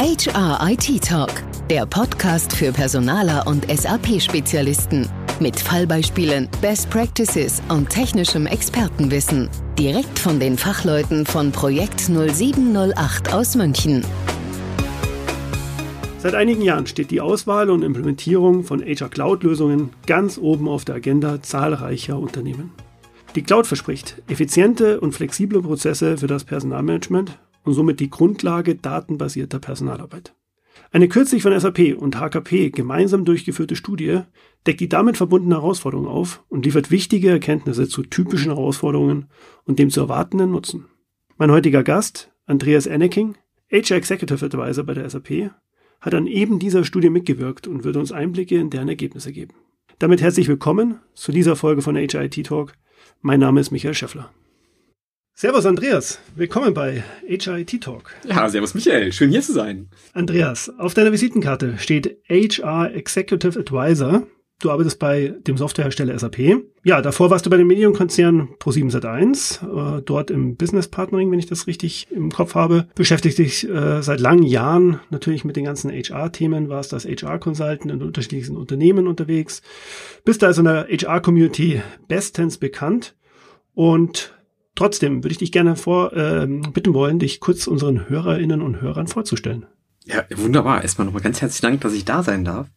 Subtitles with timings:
[0.00, 1.32] HR IT Talk,
[1.68, 5.08] der Podcast für Personaler und SAP-Spezialisten.
[5.40, 9.50] Mit Fallbeispielen, Best Practices und technischem Expertenwissen.
[9.76, 14.04] Direkt von den Fachleuten von Projekt 0708 aus München.
[16.18, 20.94] Seit einigen Jahren steht die Auswahl und Implementierung von HR Cloud-Lösungen ganz oben auf der
[20.94, 22.70] Agenda zahlreicher Unternehmen.
[23.34, 27.36] Die Cloud verspricht effiziente und flexible Prozesse für das Personalmanagement
[27.68, 30.34] und somit die Grundlage datenbasierter Personalarbeit.
[30.90, 34.20] Eine kürzlich von SAP und HKP gemeinsam durchgeführte Studie
[34.66, 39.26] deckt die damit verbundenen Herausforderungen auf und liefert wichtige Erkenntnisse zu typischen Herausforderungen
[39.64, 40.86] und dem zu erwartenden Nutzen.
[41.36, 43.36] Mein heutiger Gast, Andreas Enneking,
[43.70, 45.50] HR Executive Advisor bei der SAP,
[46.00, 49.54] hat an eben dieser Studie mitgewirkt und wird uns Einblicke in deren Ergebnisse geben.
[49.98, 52.72] Damit herzlich willkommen zu dieser Folge von HIT Talk.
[53.20, 54.30] Mein Name ist Michael Schäffler.
[55.40, 58.12] Servus Andreas, willkommen bei HIT Talk.
[58.26, 59.88] Ja, servus Michael, schön hier zu sein.
[60.12, 64.26] Andreas, auf deiner Visitenkarte steht HR Executive Advisor.
[64.58, 66.64] Du arbeitest bei dem Softwarehersteller SAP.
[66.82, 71.38] Ja, davor warst du bei dem Medienkonzern Pro7 Sat1, äh, dort im Business Partnering, wenn
[71.38, 72.88] ich das richtig im Kopf habe.
[72.96, 78.02] Beschäftigt dich äh, seit langen Jahren natürlich mit den ganzen HR-Themen, warst als HR-Consultant in
[78.02, 79.62] unterschiedlichen Unternehmen unterwegs,
[80.24, 83.14] bist also in der HR-Community bestens bekannt
[83.74, 84.34] und
[84.78, 89.08] Trotzdem würde ich dich gerne vor, äh, bitten wollen, dich kurz unseren Hörerinnen und Hörern
[89.08, 89.66] vorzustellen.
[90.04, 90.82] Ja, wunderbar.
[90.82, 92.68] Erstmal nochmal ganz herzlichen Dank, dass ich da sein darf.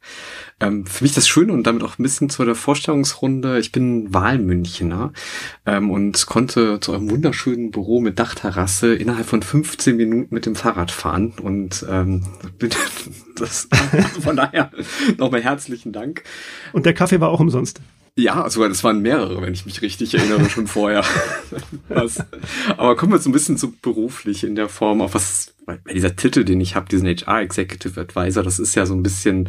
[0.60, 3.60] Ähm, für mich das Schöne und damit auch ein bisschen zu der Vorstellungsrunde.
[3.60, 5.14] Ich bin Wahlmünchener
[5.68, 10.56] ähm, und konnte zu einem wunderschönen Büro mit Dachterrasse innerhalb von 15 Minuten mit dem
[10.56, 11.34] Fahrrad fahren.
[11.40, 12.26] Und ähm,
[13.36, 13.70] das,
[14.22, 14.72] von daher
[15.20, 16.24] nochmal herzlichen Dank.
[16.74, 17.80] Und der Kaffee war auch umsonst.
[18.18, 21.06] Ja, sogar das waren mehrere, wenn ich mich richtig erinnere, schon vorher.
[21.88, 22.24] was.
[22.76, 26.16] Aber kommen wir so ein bisschen zu beruflich in der Form, auf was, weil dieser
[26.18, 29.48] Titel, den ich habe, diesen HR Executive Advisor, das ist ja so ein bisschen,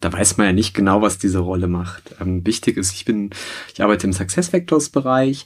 [0.00, 2.16] da weiß man ja nicht genau, was diese Rolle macht.
[2.20, 3.30] Ähm, wichtig ist, ich bin,
[3.72, 5.44] ich arbeite im Success Vectors Bereich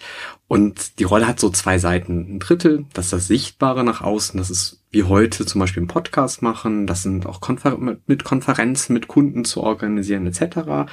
[0.49, 2.37] und die Rolle hat so zwei Seiten.
[2.37, 5.89] Ein Drittel, das ist das Sichtbare nach außen, das ist wie heute zum Beispiel einen
[5.89, 10.89] Podcast machen, das sind auch Konfer mit Konferenzen mit Kunden zu organisieren etc.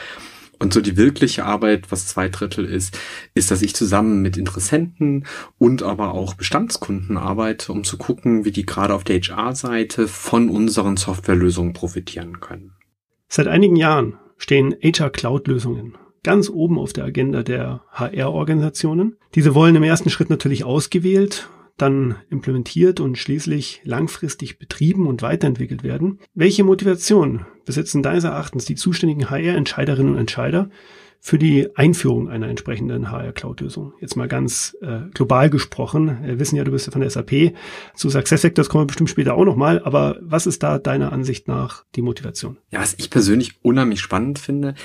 [0.63, 2.97] Und so die wirkliche Arbeit, was zwei Drittel ist,
[3.34, 5.25] ist, dass ich zusammen mit Interessenten
[5.57, 10.50] und aber auch Bestandskunden arbeite, um zu gucken, wie die gerade auf der HR-Seite von
[10.50, 12.72] unseren Softwarelösungen profitieren können.
[13.28, 19.18] Seit einigen Jahren stehen HR-Cloud-Lösungen ganz oben auf der Agenda der HR-Organisationen.
[19.35, 25.84] Diese wollen im ersten Schritt natürlich ausgewählt dann implementiert und schließlich langfristig betrieben und weiterentwickelt
[25.84, 26.19] werden.
[26.34, 30.69] Welche Motivation besitzen deines Erachtens die zuständigen HR-Entscheiderinnen und Entscheider
[31.19, 33.94] für die Einführung einer entsprechenden HR-Cloud-Lösung?
[34.00, 36.19] Jetzt mal ganz äh, global gesprochen.
[36.23, 37.53] Wir wissen ja, du bist ja von der SAP.
[37.95, 39.81] Zu SuccessFactors kommen wir bestimmt später auch nochmal.
[39.84, 42.57] Aber was ist da deiner Ansicht nach die Motivation?
[42.72, 44.75] Ja, was ich persönlich unheimlich spannend finde,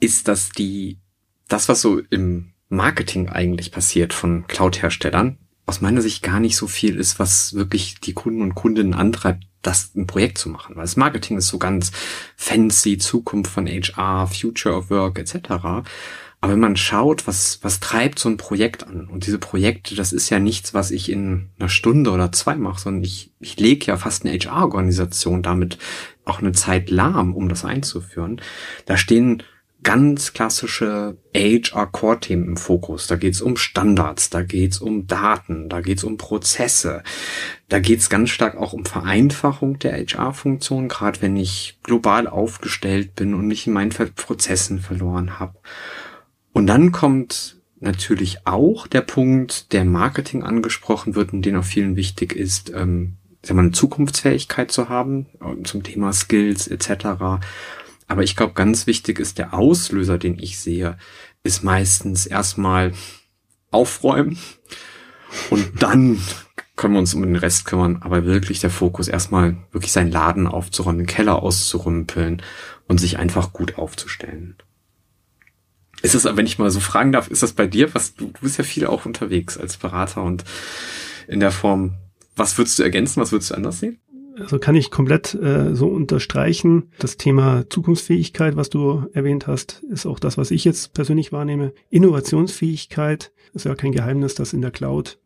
[0.00, 0.98] ist, dass die,
[1.46, 5.38] das, was so im Marketing eigentlich passiert von Cloud-Herstellern,
[5.72, 9.44] aus meiner Sicht gar nicht so viel ist, was wirklich die Kunden und Kundinnen antreibt,
[9.62, 10.76] das ein Projekt zu machen.
[10.76, 11.92] Weil das Marketing ist so ganz
[12.36, 15.50] fancy, Zukunft von HR, Future of Work etc.
[15.50, 19.06] Aber wenn man schaut, was, was treibt so ein Projekt an?
[19.06, 22.80] Und diese Projekte, das ist ja nichts, was ich in einer Stunde oder zwei mache,
[22.80, 25.78] sondern ich, ich lege ja fast eine HR-Organisation damit
[26.26, 28.42] auch eine Zeit lahm, um das einzuführen.
[28.84, 29.42] Da stehen
[29.82, 33.06] ganz klassische HR-Core-Themen im Fokus.
[33.06, 37.02] Da geht's um Standards, da geht's um Daten, da geht's um Prozesse.
[37.68, 43.34] Da geht's ganz stark auch um Vereinfachung der HR-Funktion, gerade wenn ich global aufgestellt bin
[43.34, 45.58] und mich in meinen Prozessen verloren habe.
[46.52, 51.96] Und dann kommt natürlich auch der Punkt, der Marketing angesprochen wird und den auch vielen
[51.96, 57.40] wichtig ist, ähm, sagen wir, eine Zukunftsfähigkeit zu haben äh, zum Thema Skills etc.
[58.12, 60.98] Aber ich glaube, ganz wichtig ist der Auslöser, den ich sehe,
[61.44, 62.92] ist meistens erstmal
[63.70, 64.36] aufräumen
[65.48, 66.20] und dann
[66.76, 68.02] können wir uns um den Rest kümmern.
[68.02, 72.42] Aber wirklich der Fokus erstmal wirklich seinen Laden aufzuräumen, den Keller auszurümpeln
[72.86, 74.56] und sich einfach gut aufzustellen.
[76.02, 78.40] Ist es, wenn ich mal so fragen darf, ist das bei dir, was du, du
[78.42, 80.44] bist ja viel auch unterwegs als Berater und
[81.28, 81.94] in der Form,
[82.36, 84.02] was würdest du ergänzen, was würdest du anders sehen?
[84.38, 86.90] Also kann ich komplett äh, so unterstreichen.
[86.98, 91.72] Das Thema Zukunftsfähigkeit, was du erwähnt hast, ist auch das, was ich jetzt persönlich wahrnehme.
[91.90, 95.18] Innovationsfähigkeit ist ja kein Geheimnis, dass in der Cloud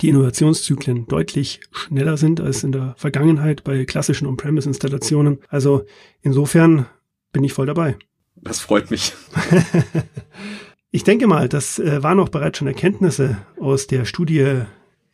[0.00, 5.38] die Innovationszyklen deutlich schneller sind als in der Vergangenheit bei klassischen On-Premise-Installationen.
[5.48, 5.84] Also
[6.22, 6.86] insofern
[7.32, 7.96] bin ich voll dabei.
[8.36, 9.12] Das freut mich.
[10.90, 14.62] ich denke mal, das äh, waren auch bereits schon Erkenntnisse aus der Studie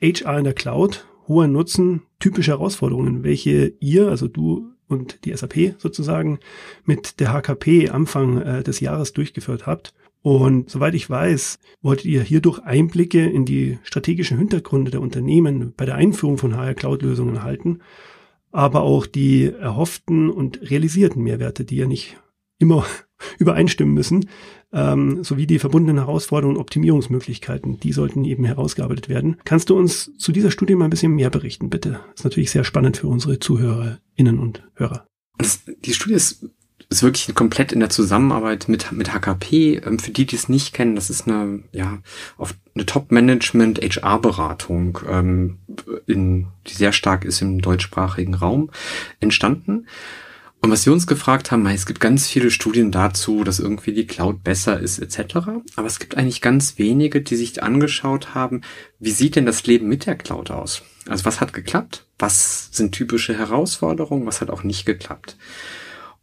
[0.01, 5.75] HR in der Cloud hoher Nutzen, typische Herausforderungen, welche ihr, also du und die SAP
[5.79, 6.39] sozusagen,
[6.85, 9.95] mit der HKP Anfang äh, des Jahres durchgeführt habt.
[10.23, 15.85] Und soweit ich weiß, wolltet ihr hierdurch Einblicke in die strategischen Hintergründe der Unternehmen bei
[15.85, 17.81] der Einführung von HR Cloud Lösungen erhalten,
[18.51, 22.17] aber auch die erhofften und realisierten Mehrwerte, die ja nicht
[22.59, 22.85] immer
[23.39, 24.29] übereinstimmen müssen,
[24.73, 29.39] ähm, sowie die verbundenen Herausforderungen und Optimierungsmöglichkeiten, die sollten eben herausgearbeitet werden.
[29.45, 32.01] Kannst du uns zu dieser Studie mal ein bisschen mehr berichten, bitte?
[32.11, 35.07] Das ist natürlich sehr spannend für unsere ZuhörerInnen und Hörer.
[35.85, 36.51] Die Studie ist,
[36.91, 39.81] ist wirklich komplett in der Zusammenarbeit mit, mit HKP.
[39.85, 41.99] Ähm, für die, die es nicht kennen, das ist eine, ja,
[42.37, 45.59] auf eine Top-Management-HR-Beratung, ähm,
[46.07, 48.71] die sehr stark ist im deutschsprachigen Raum
[49.21, 49.87] entstanden.
[50.61, 54.07] Und was wir uns gefragt haben, es gibt ganz viele Studien dazu, dass irgendwie die
[54.07, 55.37] Cloud besser ist etc.
[55.77, 58.63] Aber es gibt eigentlich ganz wenige, die sich angeschaut haben,
[58.99, 60.83] wie sieht denn das Leben mit der Cloud aus?
[61.09, 62.07] Also was hat geklappt?
[62.19, 64.27] Was sind typische Herausforderungen?
[64.27, 65.37] Was hat auch nicht geklappt?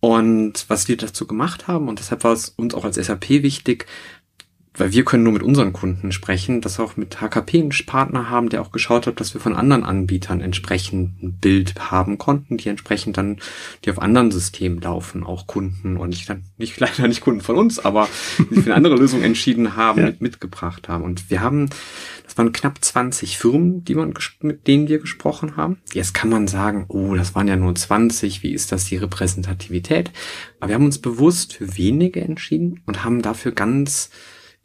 [0.01, 3.87] Und was wir dazu gemacht haben, und deshalb war es uns auch als SAP wichtig,
[4.77, 8.29] weil wir können nur mit unseren Kunden sprechen, dass wir auch mit HKP einen Partner
[8.29, 12.57] haben, der auch geschaut hat, dass wir von anderen Anbietern entsprechend ein Bild haben konnten,
[12.57, 13.37] die entsprechend dann,
[13.83, 17.79] die auf anderen Systemen laufen, auch Kunden und nicht, nicht leider nicht Kunden von uns,
[17.79, 18.07] aber
[18.37, 20.05] die für eine andere Lösung entschieden haben, ja.
[20.07, 21.03] mit, mitgebracht haben.
[21.03, 21.69] Und wir haben,
[22.23, 25.77] das waren knapp 20 Firmen, die man, mit denen wir gesprochen haben.
[25.93, 30.11] Jetzt kann man sagen, oh, das waren ja nur 20, wie ist das die Repräsentativität?
[30.59, 34.09] Aber wir haben uns bewusst für wenige entschieden und haben dafür ganz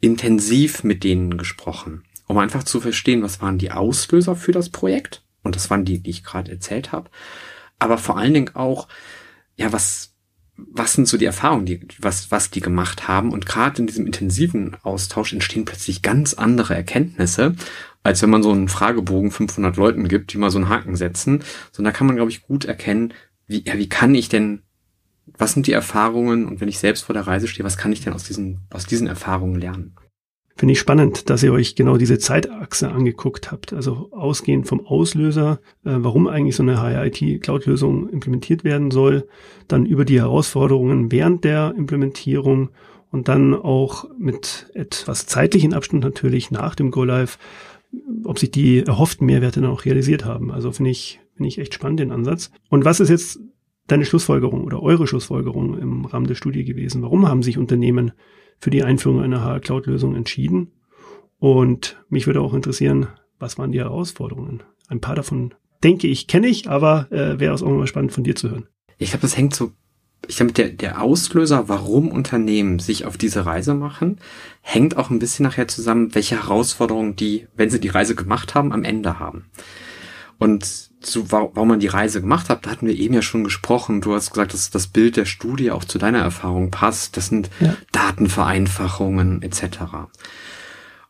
[0.01, 5.23] intensiv mit denen gesprochen, um einfach zu verstehen, was waren die Auslöser für das Projekt.
[5.43, 7.09] Und das waren die, die ich gerade erzählt habe.
[7.79, 8.87] Aber vor allen Dingen auch,
[9.55, 10.13] ja, was,
[10.55, 13.31] was sind so die Erfahrungen, die, was, was die gemacht haben.
[13.31, 17.55] Und gerade in diesem intensiven Austausch entstehen plötzlich ganz andere Erkenntnisse,
[18.03, 21.43] als wenn man so einen Fragebogen 500 Leuten gibt, die mal so einen Haken setzen.
[21.71, 23.13] Sondern da kann man, glaube ich, gut erkennen,
[23.47, 24.61] wie, ja, wie kann ich denn
[25.37, 28.03] was sind die Erfahrungen und wenn ich selbst vor der Reise stehe, was kann ich
[28.03, 29.95] denn aus diesen, aus diesen Erfahrungen lernen?
[30.57, 33.73] Finde ich spannend, dass ihr euch genau diese Zeitachse angeguckt habt.
[33.73, 39.27] Also ausgehend vom Auslöser, äh, warum eigentlich so eine HIT-Cloud-Lösung implementiert werden soll,
[39.67, 42.69] dann über die Herausforderungen während der Implementierung
[43.11, 47.39] und dann auch mit etwas zeitlichen Abstand natürlich nach dem Go-Live,
[48.23, 50.51] ob sich die erhofften Mehrwerte dann auch realisiert haben.
[50.51, 52.51] Also finde ich, finde ich echt spannend den Ansatz.
[52.69, 53.39] Und was ist jetzt
[53.91, 57.01] deine Schlussfolgerung oder eure Schlussfolgerung im Rahmen der Studie gewesen?
[57.01, 58.11] Warum haben sich Unternehmen
[58.59, 60.71] für die Einführung einer HR-Cloud-Lösung entschieden?
[61.39, 63.07] Und mich würde auch interessieren,
[63.39, 64.63] was waren die Herausforderungen?
[64.87, 65.53] Ein paar davon
[65.83, 68.67] denke ich, kenne ich, aber äh, wäre es auch mal spannend von dir zu hören.
[68.97, 69.71] Ich glaube, das hängt so,
[70.27, 74.19] ich glaube, der, der Auslöser, warum Unternehmen sich auf diese Reise machen,
[74.61, 78.71] hängt auch ein bisschen nachher zusammen, welche Herausforderungen die, wenn sie die Reise gemacht haben,
[78.71, 79.45] am Ende haben.
[80.41, 84.01] Und zu, warum man die Reise gemacht hat, da hatten wir eben ja schon gesprochen.
[84.01, 87.15] Du hast gesagt, dass das Bild der Studie auch zu deiner Erfahrung passt.
[87.15, 87.77] Das sind ja.
[87.91, 89.65] Datenvereinfachungen etc.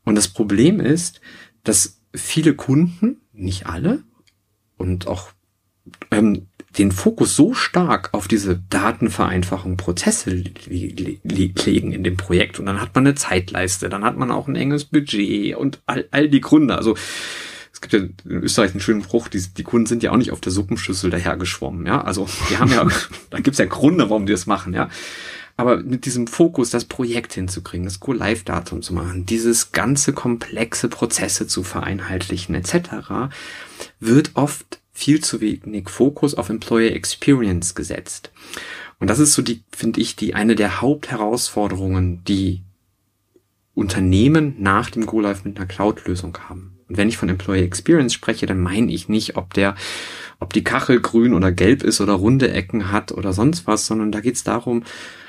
[0.03, 1.21] Und das Problem ist,
[1.63, 4.03] dass viele Kunden, nicht alle,
[4.75, 5.29] und auch
[6.11, 6.47] ähm,
[6.77, 12.59] den Fokus so stark auf diese Datenvereinfachung, Prozesse legen in dem Projekt.
[12.59, 16.09] Und dann hat man eine Zeitleiste, dann hat man auch ein enges Budget und all,
[16.11, 16.75] all die Gründe.
[16.75, 16.97] Also
[17.81, 20.31] es gibt ja in Österreich einen schönen Spruch, die, die Kunden sind ja auch nicht
[20.31, 22.01] auf der Suppenschüssel dahergeschwommen, ja.
[22.01, 22.87] Also die haben ja,
[23.31, 24.89] da gibt's ja Gründe, warum die das machen, ja.
[25.57, 31.47] Aber mit diesem Fokus, das Projekt hinzukriegen, das Go-Live-Datum zu machen, dieses ganze komplexe Prozesse
[31.47, 33.33] zu vereinheitlichen, etc.,
[33.99, 38.31] wird oft viel zu wenig Fokus auf Employer Experience gesetzt.
[38.99, 42.61] Und das ist so die, finde ich, die eine der Hauptherausforderungen, die
[43.73, 46.77] Unternehmen nach dem Go-Live mit einer Cloud-Lösung haben.
[46.91, 49.75] Und wenn ich von Employee Experience spreche, dann meine ich nicht, ob der,
[50.41, 54.11] ob die Kachel grün oder gelb ist oder runde Ecken hat oder sonst was, sondern
[54.11, 54.83] da geht es darum,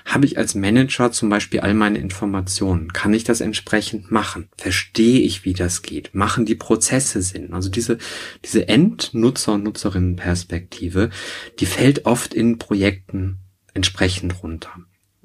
[0.04, 2.92] habe ich als Manager zum Beispiel all meine Informationen?
[2.92, 4.48] Kann ich das entsprechend machen?
[4.58, 6.12] Verstehe ich, wie das geht?
[6.16, 7.52] Machen die Prozesse Sinn?
[7.52, 7.98] Also diese,
[8.44, 11.10] diese Endnutzer- und Nutzerinnenperspektive,
[11.60, 13.38] die fällt oft in Projekten
[13.72, 14.72] entsprechend runter.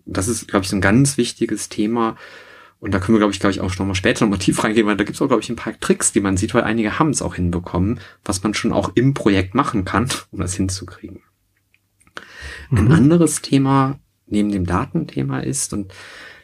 [0.05, 2.15] Das ist, glaube ich, so ein ganz wichtiges Thema,
[2.79, 4.63] und da können wir, glaube ich, glaube ich, auch noch mal später noch mal tief
[4.63, 6.63] reingehen, weil da gibt es auch, glaube ich, ein paar Tricks, die man sieht, weil
[6.63, 10.53] einige haben es auch hinbekommen, was man schon auch im Projekt machen kann, um das
[10.55, 11.21] hinzukriegen.
[12.69, 12.77] Mhm.
[12.77, 15.93] Ein anderes Thema neben dem Datenthema ist, und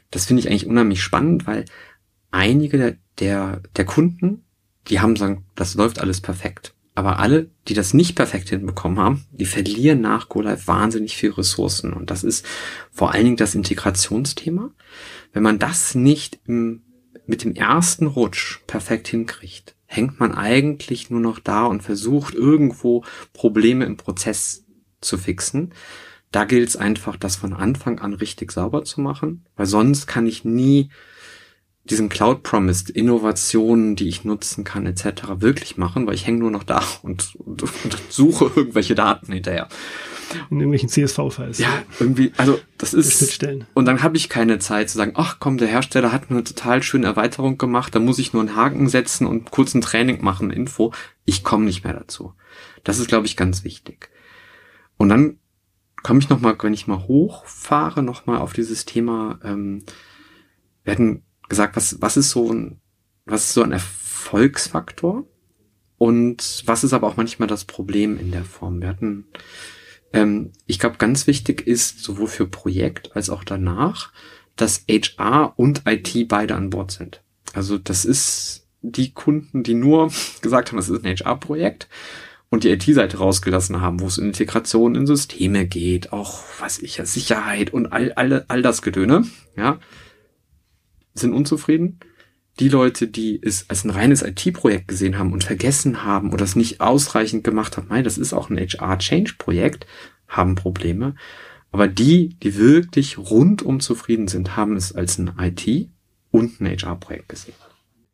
[0.10, 1.66] das finde ich eigentlich unheimlich spannend, weil
[2.32, 4.44] einige der, der, der Kunden,
[4.88, 6.74] die haben sagen, das läuft alles perfekt.
[6.96, 11.92] Aber alle, die das nicht perfekt hinbekommen haben, die verlieren nach GoLive wahnsinnig viel Ressourcen.
[11.92, 12.46] Und das ist
[12.92, 14.70] vor allen Dingen das Integrationsthema.
[15.34, 16.84] Wenn man das nicht im,
[17.26, 23.04] mit dem ersten Rutsch perfekt hinkriegt, hängt man eigentlich nur noch da und versucht irgendwo
[23.34, 24.66] Probleme im Prozess
[25.02, 25.74] zu fixen.
[26.32, 30.26] Da gilt es einfach, das von Anfang an richtig sauber zu machen, weil sonst kann
[30.26, 30.90] ich nie
[31.84, 35.06] diesen Cloud Promised Innovationen, die ich nutzen kann, etc.
[35.38, 39.68] wirklich machen, weil ich hänge nur noch da und, und, und suche irgendwelche Daten hinterher.
[40.50, 41.60] In irgendwelchen CSV-Files.
[41.60, 43.44] Ja, irgendwie, also das ist.
[43.74, 46.84] Und dann habe ich keine Zeit zu sagen, ach komm, der Hersteller hat eine total
[46.84, 50.52] schöne Erweiterung gemacht, da muss ich nur einen Haken setzen und kurz ein Training machen,
[50.52, 50.94] Info.
[51.26, 52.34] Ich komme nicht mehr dazu.
[52.84, 54.10] Das ist, glaube ich, ganz wichtig.
[54.98, 55.38] Und dann
[56.04, 59.84] komme ich nochmal, wenn ich mal hochfahre, nochmal auf dieses Thema, ähm,
[60.84, 62.82] wir hatten gesagt, was, was ist so ein,
[63.26, 65.26] was ist so ein Erfolgsfaktor?
[65.98, 68.82] Und was ist aber auch manchmal das Problem in der Form?
[68.82, 69.26] Wir hatten,
[70.14, 74.12] ähm, ich glaube, ganz wichtig ist, sowohl für Projekt als auch danach,
[74.56, 77.22] dass HR und IT beide an Bord sind.
[77.54, 81.88] Also das ist die Kunden, die nur gesagt haben, das ist ein HR-Projekt
[82.50, 86.98] und die IT-Seite rausgelassen haben, wo es um Integration in Systeme geht, auch, was ich
[86.98, 89.26] ja, Sicherheit und all, all, all das Gedöne,
[89.58, 89.80] ja,
[91.16, 92.00] sind unzufrieden.
[92.60, 96.56] Die Leute, die es als ein reines IT-Projekt gesehen haben und vergessen haben oder es
[96.56, 99.88] nicht ausreichend gemacht haben, nein, das ist auch ein HR-Change-Projekt,
[100.28, 101.16] haben Probleme.
[101.72, 105.90] Aber die, die wirklich rundum zufrieden sind, haben es als ein IT-
[106.30, 107.56] und ein HR-Projekt gesehen.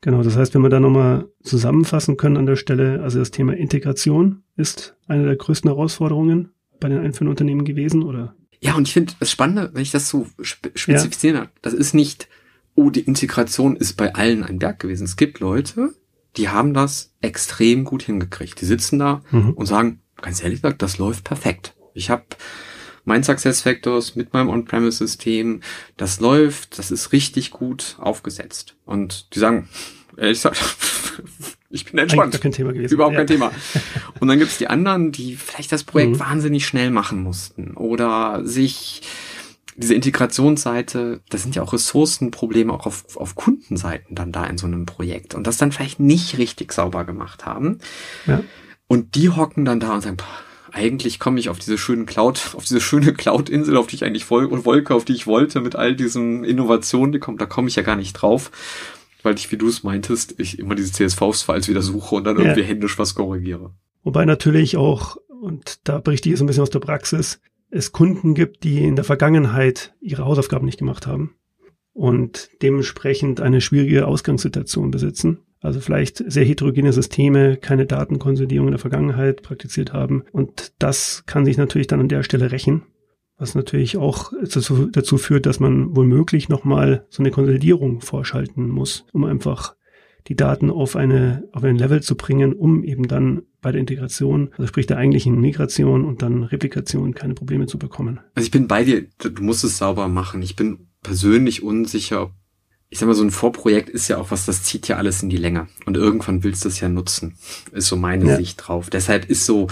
[0.02, 3.54] Genau, das heißt, wenn wir da nochmal zusammenfassen können an der Stelle, also das Thema
[3.54, 8.34] Integration ist eine der größten Herausforderungen bei den einzelnen Unternehmen gewesen, oder?
[8.62, 11.48] Ja, und ich finde das Spannende, wenn ich das so spezifizieren ja.
[11.62, 12.30] das ist nicht
[12.80, 15.04] oh, die Integration ist bei allen ein Berg gewesen.
[15.04, 15.94] Es gibt Leute,
[16.38, 18.62] die haben das extrem gut hingekriegt.
[18.62, 19.52] Die sitzen da mhm.
[19.52, 21.74] und sagen, ganz ehrlich gesagt, das läuft perfekt.
[21.94, 22.24] Ich habe
[23.04, 25.62] mein Success Factors mit meinem On-Premise-System,
[25.98, 28.76] das läuft, das ist richtig gut aufgesetzt.
[28.86, 29.68] Und die sagen,
[30.16, 30.58] ehrlich gesagt,
[31.70, 32.40] ich bin entspannt.
[32.40, 32.94] Kein Thema gewesen.
[32.94, 33.20] Überhaupt ja.
[33.20, 33.52] kein Thema.
[34.22, 36.20] Und dann gibt's die anderen, die vielleicht das Projekt mhm.
[36.20, 39.02] wahnsinnig schnell machen mussten oder sich
[39.80, 44.68] diese Integrationsseite, das sind ja auch Ressourcenprobleme auch auf, auf Kundenseiten dann da in so
[44.68, 47.80] einem Projekt und das dann vielleicht nicht richtig sauber gemacht haben.
[48.26, 48.44] Ja.
[48.88, 50.18] Und die hocken dann da und sagen,
[50.72, 54.30] eigentlich komme ich auf diese schönen Cloud, auf diese schöne Cloud-Insel, auf die ich eigentlich
[54.30, 57.84] Wolke, auf die ich wollte, mit all diesen Innovationen, die kommen, da komme ich ja
[57.84, 58.52] gar nicht drauf,
[59.24, 62.44] weil ich, wie du es meintest, ich immer diese CSV-Files wieder suche und dann ja.
[62.44, 63.72] irgendwie händisch was korrigiere.
[64.04, 67.40] Wobei natürlich auch, und da berichte ich so ein bisschen aus der Praxis,
[67.72, 71.36] es Kunden gibt, die in der Vergangenheit ihre Hausaufgaben nicht gemacht haben
[71.94, 75.40] und dementsprechend eine schwierige Ausgangssituation besitzen.
[75.62, 80.24] Also vielleicht sehr heterogene Systeme, keine Datenkonsolidierung in der Vergangenheit praktiziert haben.
[80.32, 82.84] Und das kann sich natürlich dann an der Stelle rächen,
[83.38, 89.26] was natürlich auch dazu, führt, dass man womöglich nochmal so eine Konsolidierung vorschalten muss, um
[89.26, 89.76] einfach
[90.30, 94.50] die Daten auf eine, auf ein Level zu bringen, um eben dann bei der Integration,
[94.52, 98.20] also sprich der eigentlichen Migration und dann Replikation keine Probleme zu bekommen.
[98.36, 100.44] Also ich bin bei dir, du musst es sauber machen.
[100.44, 102.32] Ich bin persönlich unsicher.
[102.90, 105.30] Ich sag mal, so ein Vorprojekt ist ja auch was, das zieht ja alles in
[105.30, 105.68] die Länge.
[105.88, 107.36] Und irgendwann willst du es ja nutzen.
[107.72, 108.38] Ist so meine ja.
[108.38, 108.92] Sicht drauf.
[108.92, 109.68] Deshalb ist so,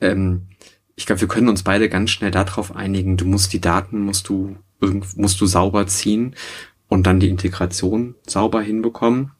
[0.00, 0.48] ähm,
[0.96, 4.30] ich glaube, wir können uns beide ganz schnell darauf einigen, du musst die Daten, musst
[4.30, 6.34] du, musst du sauber ziehen
[6.88, 9.32] und dann die Integration sauber hinbekommen.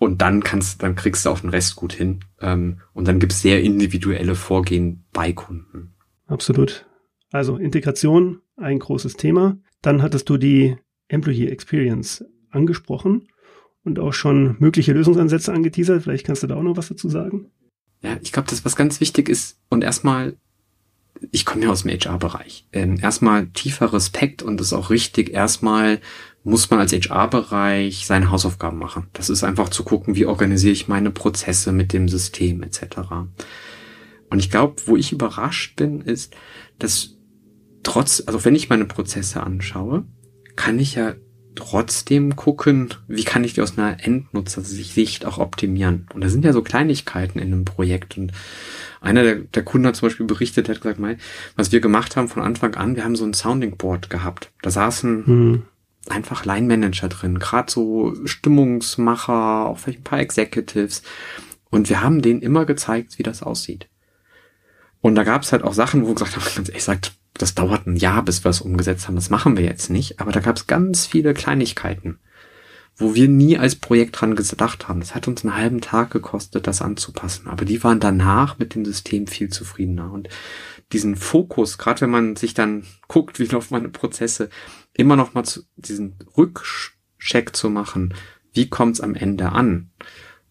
[0.00, 2.20] Und dann kannst, dann kriegst du auch den Rest gut hin.
[2.40, 5.92] Ähm, und dann gibt's sehr individuelle Vorgehen bei Kunden.
[6.26, 6.86] Absolut.
[7.30, 9.58] Also Integration, ein großes Thema.
[9.82, 10.78] Dann hattest du die
[11.08, 13.28] Employee Experience angesprochen
[13.84, 16.02] und auch schon mögliche Lösungsansätze angeteasert.
[16.02, 17.50] Vielleicht kannst du da auch noch was dazu sagen.
[18.02, 20.34] Ja, ich glaube, das was ganz wichtig ist und erstmal,
[21.30, 22.66] ich komme ja aus dem HR-Bereich.
[22.72, 26.00] Ähm, erstmal tiefer Respekt und das ist auch richtig, erstmal
[26.42, 29.08] muss man als HR-Bereich seine Hausaufgaben machen.
[29.12, 32.82] Das ist einfach zu gucken, wie organisiere ich meine Prozesse mit dem System etc.
[34.30, 36.34] Und ich glaube, wo ich überrascht bin, ist,
[36.78, 37.16] dass
[37.82, 40.04] trotz, also wenn ich meine Prozesse anschaue,
[40.56, 41.14] kann ich ja
[41.56, 46.06] trotzdem gucken, wie kann ich die aus einer Endnutzersicht auch optimieren.
[46.14, 48.16] Und da sind ja so Kleinigkeiten in einem Projekt.
[48.16, 48.32] Und
[49.00, 51.00] einer der, der Kunden hat zum Beispiel berichtet, der hat gesagt,
[51.56, 54.52] was wir gemacht haben von Anfang an, wir haben so ein Sounding Board gehabt.
[54.62, 55.62] Da saßen hm
[56.10, 61.02] einfach Line Manager drin, gerade so Stimmungsmacher, auch vielleicht ein paar Executives.
[61.70, 63.88] Und wir haben denen immer gezeigt, wie das aussieht.
[65.00, 67.86] Und da gab es halt auch Sachen, wo wir gesagt haben, ehrlich gesagt, das dauert
[67.86, 69.14] ein Jahr, bis wir es umgesetzt haben.
[69.14, 70.20] Das machen wir jetzt nicht.
[70.20, 72.18] Aber da gab es ganz viele Kleinigkeiten,
[72.96, 75.00] wo wir nie als Projekt dran gedacht haben.
[75.00, 77.48] Das hat uns einen halben Tag gekostet, das anzupassen.
[77.48, 80.12] Aber die waren danach mit dem System viel zufriedener.
[80.12, 80.28] Und
[80.92, 84.50] diesen Fokus, gerade wenn man sich dann guckt, wie laufen meine Prozesse,
[84.92, 88.14] immer noch mal zu, diesen Rückcheck zu machen,
[88.52, 89.90] wie kommt's am Ende an?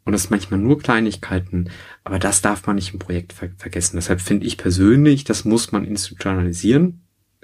[0.05, 1.69] Und das sind manchmal nur Kleinigkeiten,
[2.03, 3.97] aber das darf man nicht im Projekt ver vergessen.
[3.97, 7.01] Deshalb finde ich persönlich, das muss man institutionalisieren.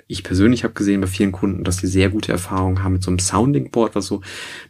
[0.07, 3.11] Ich persönlich habe gesehen bei vielen Kunden, dass die sehr gute Erfahrungen haben mit so
[3.11, 4.21] einem Sounding Board, was so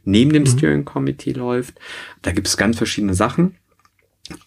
[0.04, 0.48] neben dem mhm.
[0.48, 1.80] Steering Committee läuft.
[2.22, 3.56] Da gibt es ganz verschiedene Sachen.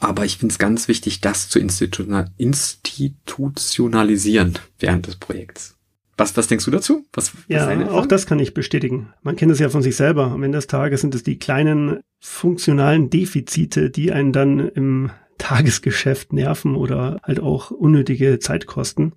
[0.01, 5.77] Aber ich finde es ganz wichtig, das zu institutionalisieren während des Projekts.
[6.17, 7.07] Was, was denkst du dazu?
[7.13, 9.13] Was, ja, auch das kann ich bestätigen.
[9.23, 10.33] Man kennt es ja von sich selber.
[10.33, 16.33] Am Ende des Tages sind es die kleinen funktionalen Defizite, die einen dann im Tagesgeschäft
[16.33, 19.13] nerven oder halt auch unnötige Zeit kosten.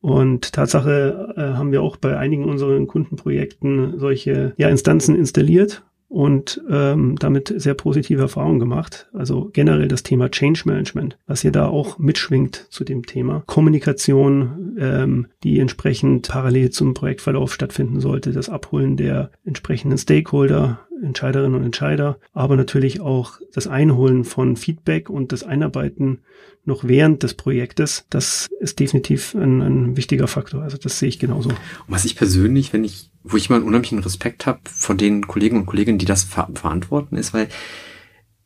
[0.00, 6.62] Und Tatsache äh, haben wir auch bei einigen unseren Kundenprojekten solche ja, Instanzen installiert und
[6.70, 9.08] ähm, damit sehr positive Erfahrungen gemacht.
[9.12, 13.42] Also generell das Thema Change Management, was hier da auch mitschwingt zu dem Thema.
[13.46, 21.54] Kommunikation, ähm, die entsprechend parallel zum Projektverlauf stattfinden sollte, das Abholen der entsprechenden Stakeholder, Entscheiderinnen
[21.54, 26.20] und Entscheider, aber natürlich auch das Einholen von Feedback und das Einarbeiten
[26.64, 30.62] noch während des Projektes, das ist definitiv ein, ein wichtiger Faktor.
[30.62, 31.48] Also das sehe ich genauso.
[31.48, 35.26] Und was ich persönlich, wenn ich, wo ich mal einen unheimlichen Respekt habe vor den
[35.26, 37.48] Kollegen und Kolleginnen, die das ver verantworten, ist, weil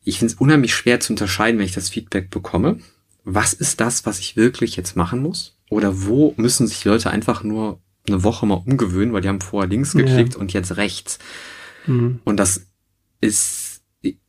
[0.03, 2.79] ich finde es unheimlich schwer zu unterscheiden, wenn ich das Feedback bekomme.
[3.23, 5.57] Was ist das, was ich wirklich jetzt machen muss?
[5.69, 9.69] Oder wo müssen sich Leute einfach nur eine Woche mal umgewöhnen, weil die haben vorher
[9.69, 10.39] links geklickt ja.
[10.39, 11.19] und jetzt rechts.
[11.87, 12.19] Mhm.
[12.25, 12.67] Und das
[13.21, 13.81] ist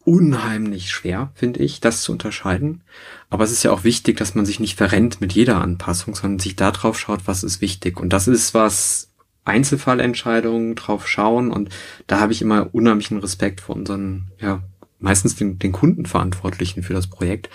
[0.04, 2.84] unheimlich schwer, finde ich, das zu unterscheiden.
[3.30, 6.38] Aber es ist ja auch wichtig, dass man sich nicht verrennt mit jeder Anpassung, sondern
[6.38, 7.98] sich da drauf schaut, was ist wichtig.
[7.98, 9.10] Und das ist was
[9.44, 11.50] Einzelfallentscheidungen drauf schauen.
[11.50, 11.70] Und
[12.06, 14.62] da habe ich immer unheimlichen Respekt vor unseren, ja,
[14.98, 17.50] meistens den, den Kundenverantwortlichen für das Projekt,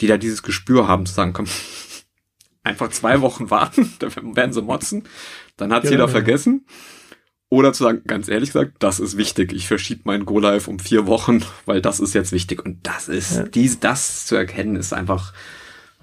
[0.00, 1.46] die da dieses Gespür haben zu sagen, komm,
[2.62, 5.04] einfach zwei Wochen warten, dann werden sie motzen,
[5.56, 6.66] dann hat's genau, jeder vergessen.
[7.48, 9.52] Oder zu sagen, ganz ehrlich gesagt, das ist wichtig.
[9.52, 12.64] Ich verschiebe mein Go Live um vier Wochen, weil das ist jetzt wichtig.
[12.64, 13.42] Und das ist, ja.
[13.44, 15.32] dies, das zu erkennen, ist einfach,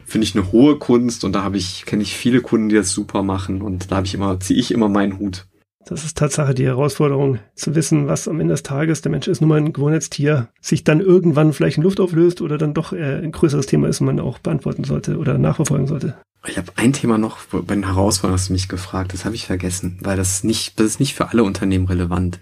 [0.05, 1.24] finde ich, eine hohe Kunst.
[1.24, 3.62] Und da habe ich, kenne ich viele Kunden, die das super machen.
[3.62, 5.45] Und da habe ich immer, ziehe ich immer meinen Hut.
[5.86, 9.41] Das ist Tatsache die Herausforderung, zu wissen, was am Ende des Tages, der Mensch ist
[9.41, 13.21] nur mal ein Gewohnheitstier, sich dann irgendwann vielleicht in Luft auflöst oder dann doch äh,
[13.21, 16.15] ein größeres Thema ist und man auch beantworten sollte oder nachverfolgen sollte.
[16.47, 19.45] Ich habe ein Thema noch bei den Herausforderungen, hast du mich gefragt, das habe ich
[19.45, 22.39] vergessen, weil das nicht, das ist nicht für alle Unternehmen relevant.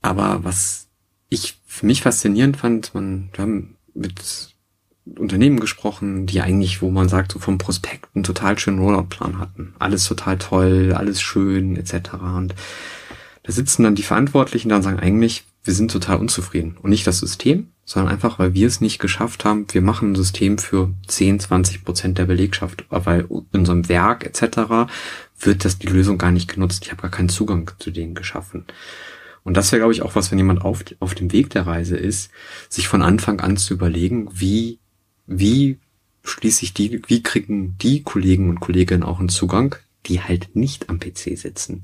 [0.00, 0.88] Aber was
[1.28, 4.53] ich für mich faszinierend fand, man, wir haben mit
[5.06, 9.74] Unternehmen gesprochen, die eigentlich, wo man sagt, so vom Prospekt einen total schönen Rollout-Plan hatten.
[9.78, 12.14] Alles total toll, alles schön, etc.
[12.14, 12.54] Und
[13.42, 16.76] da sitzen dann die Verantwortlichen da und sagen eigentlich, wir sind total unzufrieden.
[16.80, 19.66] Und nicht das System, sondern einfach, weil wir es nicht geschafft haben.
[19.72, 24.90] Wir machen ein System für 10, 20 Prozent der Belegschaft, weil in unserem Werk etc.
[25.38, 26.84] wird das die Lösung gar nicht genutzt.
[26.84, 28.64] Ich habe gar keinen Zugang zu denen geschaffen.
[29.42, 31.98] Und das wäre, glaube ich, auch was, wenn jemand auf, auf dem Weg der Reise
[31.98, 32.30] ist,
[32.70, 34.78] sich von Anfang an zu überlegen, wie,
[35.26, 35.78] wie
[36.22, 40.98] schließlich die, wie kriegen die Kollegen und Kolleginnen auch einen Zugang, die halt nicht am
[40.98, 41.82] PC sitzen.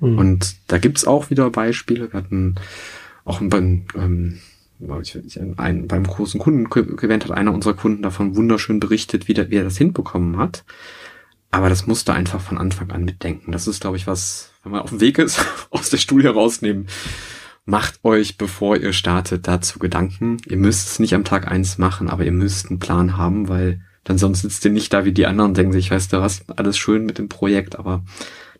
[0.00, 0.18] Mhm.
[0.18, 2.12] Und da gibt's auch wieder Beispiele.
[2.12, 2.56] Wir hatten
[3.24, 4.40] auch beim, ähm,
[5.56, 9.64] ein, beim großen Kundenevent hat einer unserer Kunden davon wunderschön berichtet, wie, der, wie er
[9.64, 10.64] das hinbekommen hat.
[11.50, 13.52] Aber das musste einfach von Anfang an mitdenken.
[13.52, 16.88] Das ist, glaube ich, was, wenn man auf dem Weg ist, aus der Studie rausnehmen.
[17.68, 20.36] Macht euch, bevor ihr startet, dazu Gedanken.
[20.48, 23.80] Ihr müsst es nicht am Tag eins machen, aber ihr müsst einen Plan haben, weil
[24.04, 26.48] dann sonst sitzt ihr nicht da wie die anderen und denken sich, weißt du was,
[26.48, 28.04] alles schön mit dem Projekt, aber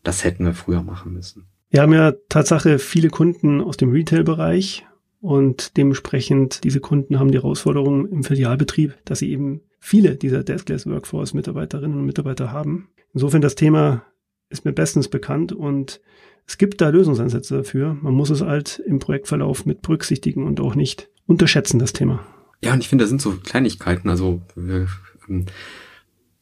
[0.03, 1.47] das hätten wir früher machen müssen.
[1.71, 4.85] Wir haben ja Tatsache viele Kunden aus dem Retail-Bereich
[5.21, 10.85] und dementsprechend diese Kunden haben die Herausforderung im Filialbetrieb, dass sie eben viele dieser Deskless
[10.85, 12.88] Workforce Mitarbeiterinnen und Mitarbeiter haben.
[13.14, 14.03] Insofern das Thema
[14.49, 16.01] ist mir bestens bekannt und
[16.47, 17.97] es gibt da Lösungsansätze dafür.
[18.01, 22.25] Man muss es halt im Projektverlauf mit berücksichtigen und auch nicht unterschätzen, das Thema.
[22.63, 24.09] Ja, und ich finde, da sind so Kleinigkeiten.
[24.09, 25.47] Also, ähm,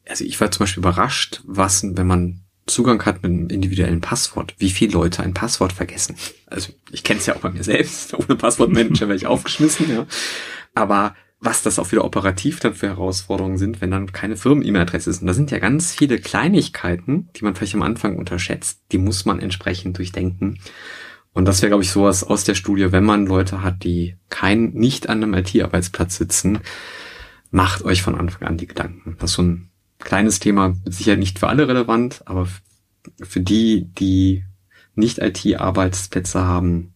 [0.07, 4.55] also ich war zum Beispiel überrascht, was, wenn man Zugang hat mit einem individuellen Passwort,
[4.59, 6.17] wie viele Leute ein Passwort vergessen.
[6.47, 8.15] Also ich kenne es ja auch bei mir selbst.
[8.19, 10.07] Ohne Passwortmanager wäre ich aufgeschmissen, ja.
[10.75, 15.21] Aber was das auch wieder operativ dann für Herausforderungen sind, wenn dann keine Firmen-E-Mail-Adresse ist.
[15.21, 19.27] Und da sind ja ganz viele Kleinigkeiten, die man vielleicht am Anfang unterschätzt, die muss
[19.27, 20.59] man entsprechend durchdenken.
[21.35, 24.71] Und das wäre, glaube ich, sowas aus der Studie, wenn man Leute hat, die kein,
[24.71, 26.61] nicht an einem IT-Arbeitsplatz sitzen,
[27.51, 29.17] macht euch von Anfang an die Gedanken.
[29.19, 32.49] Das ist so ein kleines Thema, sicher nicht für alle relevant, aber
[33.21, 34.45] für die, die
[34.95, 36.95] nicht IT-Arbeitsplätze haben,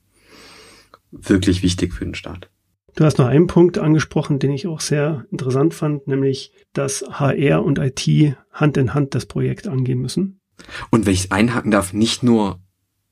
[1.11, 2.49] wirklich wichtig für den Staat.
[2.99, 7.63] Du hast noch einen Punkt angesprochen, den ich auch sehr interessant fand, nämlich, dass HR
[7.63, 10.41] und IT Hand in Hand das Projekt angehen müssen.
[10.91, 12.59] Und wenn ich einhaken darf, nicht nur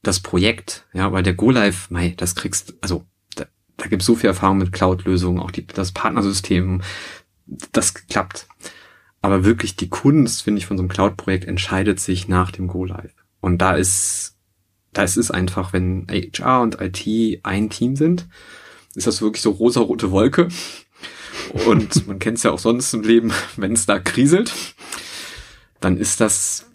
[0.02, 3.04] das Projekt, ja, weil der Go Live, mei, das kriegst, also
[3.36, 6.82] da gibt es so viel Erfahrung mit Cloud-Lösungen, auch die, das Partnersystem,
[7.70, 8.48] das klappt.
[9.22, 13.14] Aber wirklich die Kunst, finde ich, von so einem Cloud-Projekt entscheidet sich nach dem Go-Live.
[13.40, 14.36] Und da ist,
[14.92, 18.26] da ist es einfach, wenn HR und IT ein Team sind,
[18.96, 20.48] ist das wirklich so rosa-rote Wolke.
[21.66, 24.52] Und man kennt es ja auch sonst im Leben, wenn es da kriselt,
[25.80, 26.70] dann ist das,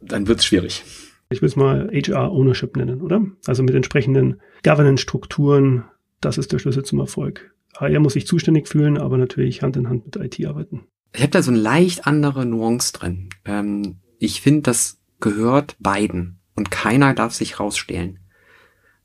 [0.00, 0.82] dann wird es schwierig.
[1.28, 3.24] Ich will es mal HR Ownership nennen, oder?
[3.46, 5.84] Also mit entsprechenden Governance-Strukturen,
[6.20, 7.54] das ist der Schlüssel zum Erfolg.
[7.78, 10.86] HR muss sich zuständig fühlen, aber natürlich Hand in Hand mit IT arbeiten.
[11.14, 13.28] Ich habe da so eine leicht andere Nuance drin.
[13.44, 18.19] Ähm, ich finde, das gehört beiden und keiner darf sich rausstehlen.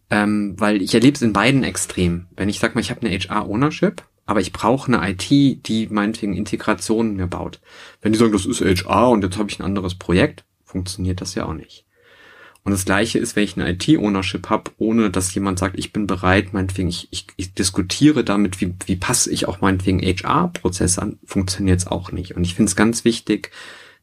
[0.09, 2.27] Ähm, weil ich erlebe es in beiden extrem.
[2.35, 5.29] Wenn ich sage mal, ich habe eine HR-Ownership, aber ich brauche eine IT,
[5.67, 7.59] die meinetwegen Integrationen mir baut.
[8.01, 11.35] Wenn die sagen, das ist HR und jetzt habe ich ein anderes Projekt, funktioniert das
[11.35, 11.85] ja auch nicht.
[12.65, 16.07] Und das gleiche ist, wenn ich eine IT-Ownership habe, ohne dass jemand sagt, ich bin
[16.07, 21.19] bereit, meinetwegen, ich, ich, ich diskutiere damit, wie, wie passe ich auch meinetwegen HR-Prozesse an,
[21.23, 22.35] funktioniert es auch nicht.
[22.35, 23.51] Und ich finde es ganz wichtig,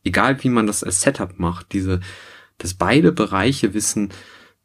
[0.04, 1.98] egal wie man das als Setup macht, diese,
[2.58, 4.10] dass beide Bereiche wissen,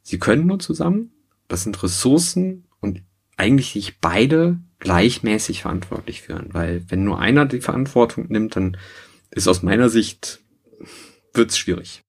[0.04, 1.12] sie können nur zusammen,
[1.47, 3.03] das sind Ressourcen und
[3.38, 6.53] eigentlich sich beide gleichmäßig verantwortlich führen.
[6.53, 8.77] Weil wenn nur einer die Verantwortung nimmt, dann
[9.31, 10.41] ist aus meiner Sicht,
[11.33, 12.03] wird's schwierig.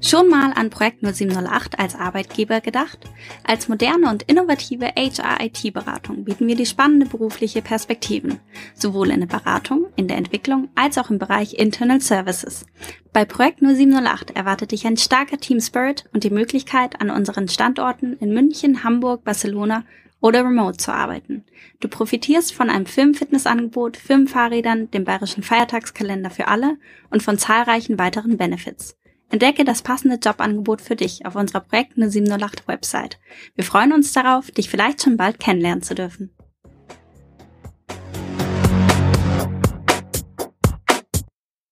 [0.00, 2.98] Schon mal an Projekt 0708 als Arbeitgeber gedacht?
[3.44, 8.38] Als moderne und innovative HR-IT-Beratung bieten wir die spannende berufliche Perspektiven,
[8.74, 12.64] sowohl in der Beratung, in der Entwicklung als auch im Bereich Internal Services.
[13.12, 18.14] Bei Projekt 0708 erwartet dich ein starker Team Spirit und die Möglichkeit, an unseren Standorten
[18.14, 19.84] in München, Hamburg, Barcelona
[20.20, 21.44] oder remote zu arbeiten.
[21.80, 26.76] Du profitierst von einem Firmenfitnessangebot, Firmenfahrrädern, dem bayerischen Feiertagskalender für alle
[27.10, 28.97] und von zahlreichen weiteren Benefits.
[29.30, 33.18] Entdecke das passende Jobangebot für dich auf unserer Projekt 0708 Website.
[33.54, 36.30] Wir freuen uns darauf, dich vielleicht schon bald kennenlernen zu dürfen.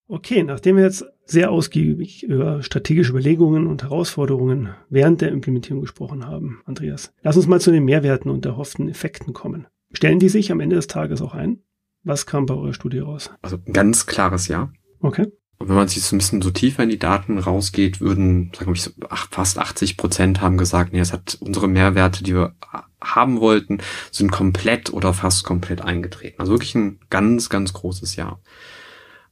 [0.09, 6.27] Okay, nachdem wir jetzt sehr ausgiebig über strategische Überlegungen und Herausforderungen während der Implementierung gesprochen
[6.27, 9.67] haben, Andreas, lass uns mal zu den Mehrwerten und erhofften Effekten kommen.
[9.93, 11.63] Stellen die sich am Ende des Tages auch ein?
[12.05, 13.31] Was kam bei eurer Studie raus?
[13.43, 14.73] Also ganz klares Ja.
[15.01, 15.27] Okay.
[15.59, 18.75] Und wenn man sich so ein bisschen so tiefer in die Daten rausgeht, würden, sagen
[18.75, 18.91] wir, so,
[19.31, 22.55] fast 80 Prozent haben gesagt, nee, es hat unsere Mehrwerte, die wir
[23.01, 23.79] haben wollten,
[24.11, 26.41] sind komplett oder fast komplett eingetreten.
[26.41, 28.41] Also wirklich ein ganz, ganz großes Jahr.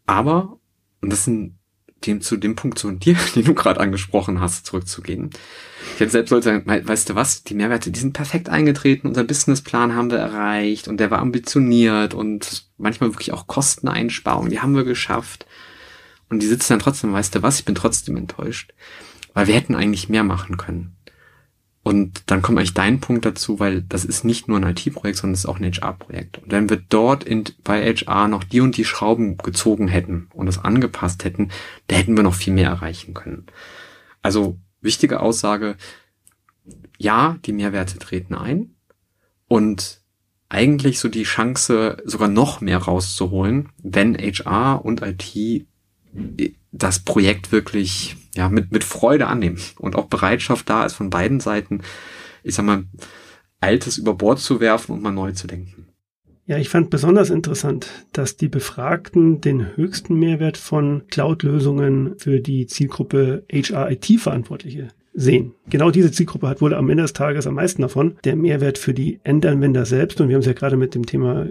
[0.06, 0.58] Aber,
[1.02, 1.58] und das sind
[2.06, 5.30] dem, zu dem Punkt von dir, den du gerade angesprochen hast, zurückzugehen.
[5.94, 9.24] Ich hätte selbst sollte sagen, weißt du was, die Mehrwerte, die sind perfekt eingetreten, unser
[9.24, 14.74] Businessplan haben wir erreicht und der war ambitioniert und manchmal wirklich auch Kosteneinsparungen, die haben
[14.74, 15.46] wir geschafft.
[16.34, 18.74] Und die sitzen dann trotzdem, weißt du was, ich bin trotzdem enttäuscht.
[19.34, 20.96] Weil wir hätten eigentlich mehr machen können.
[21.84, 25.34] Und dann kommt eigentlich dein Punkt dazu, weil das ist nicht nur ein IT-Projekt, sondern
[25.34, 26.38] es ist auch ein HR-Projekt.
[26.38, 30.46] Und wenn wir dort in, bei HR noch die und die Schrauben gezogen hätten und
[30.46, 31.50] das angepasst hätten,
[31.86, 33.46] da hätten wir noch viel mehr erreichen können.
[34.22, 35.76] Also wichtige Aussage,
[36.98, 38.74] ja, die Mehrwerte treten ein
[39.46, 40.00] und
[40.48, 45.66] eigentlich so die Chance, sogar noch mehr rauszuholen, wenn HR und IT
[46.72, 51.40] das Projekt wirklich ja mit mit Freude annehmen und auch Bereitschaft da ist von beiden
[51.40, 51.82] Seiten,
[52.42, 52.84] ich sag mal,
[53.60, 55.86] Altes über Bord zu werfen und mal neu zu denken.
[56.46, 62.66] Ja, ich fand besonders interessant, dass die Befragten den höchsten Mehrwert von Cloud-Lösungen für die
[62.66, 65.54] Zielgruppe HR-IT-Verantwortliche sehen.
[65.70, 68.18] Genau diese Zielgruppe hat wohl am Ende des Tages am meisten davon.
[68.24, 71.46] Der Mehrwert für die Endanwender selbst, und wir haben es ja gerade mit dem Thema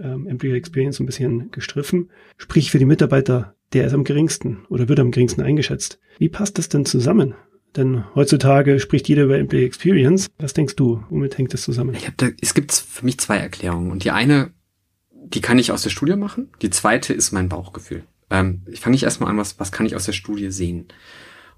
[0.00, 4.88] ähm, Employee Experience ein bisschen gestriffen, sprich für die Mitarbeiter der ist am geringsten oder
[4.88, 5.98] wird am geringsten eingeschätzt.
[6.18, 7.34] Wie passt das denn zusammen?
[7.76, 10.28] Denn heutzutage spricht jeder über Employee Experience.
[10.38, 11.04] Was denkst du?
[11.10, 11.94] Womit hängt das zusammen?
[11.94, 13.90] Ich da, es gibt für mich zwei Erklärungen.
[13.90, 14.52] Und die eine,
[15.12, 16.50] die kann ich aus der Studie machen.
[16.62, 18.04] Die zweite ist mein Bauchgefühl.
[18.30, 20.88] Ähm, ich fange ich erstmal an, was, was kann ich aus der Studie sehen?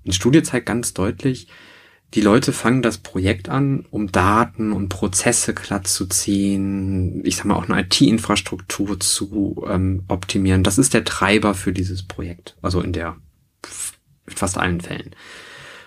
[0.05, 1.49] Und die Studie zeigt ganz deutlich,
[2.15, 7.45] die Leute fangen das Projekt an, um Daten und Prozesse glatt zu ziehen, ich sag
[7.45, 10.65] mal auch eine IT-Infrastruktur zu ähm, optimieren.
[10.65, 12.57] Das ist der Treiber für dieses Projekt.
[12.63, 13.17] Also in der
[14.27, 15.15] in fast allen Fällen.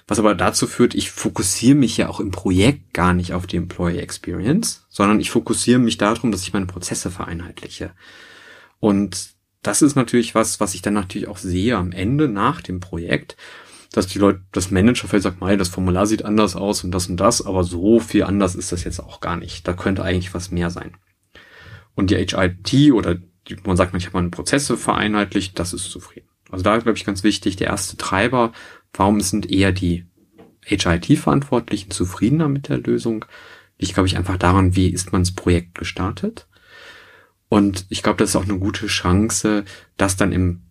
[0.08, 3.58] Was aber dazu führt, ich fokussiere mich ja auch im Projekt gar nicht auf die
[3.58, 7.92] Employee Experience, sondern ich fokussiere mich darum, dass ich meine Prozesse vereinheitliche.
[8.80, 9.30] Und
[9.62, 13.38] das ist natürlich was, was ich dann natürlich auch sehe am Ende nach dem Projekt,
[13.94, 17.08] dass die Leute, das Manager vielleicht sagt, mei, das Formular sieht anders aus und das
[17.08, 19.68] und das, aber so viel anders ist das jetzt auch gar nicht.
[19.68, 20.98] Da könnte eigentlich was mehr sein.
[21.94, 23.16] Und die HIT oder
[23.48, 26.28] die, man sagt, ich habe meine Prozesse vereinheitlicht, das ist zufrieden.
[26.50, 28.52] Also da glaube ich ganz wichtig, der erste Treiber,
[28.94, 30.08] warum sind eher die
[30.66, 33.26] HIT-Verantwortlichen zufriedener mit der Lösung.
[33.78, 36.48] Liegt, glaube ich, einfach daran, wie ist man das Projekt gestartet.
[37.48, 39.66] Und ich glaube, das ist auch eine gute Chance,
[39.98, 40.63] das dann im,